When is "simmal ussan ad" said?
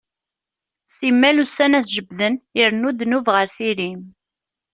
0.95-1.85